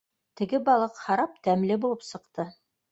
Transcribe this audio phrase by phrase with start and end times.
[0.41, 2.53] Теге балыҡ харап тәмле булып сыҡты.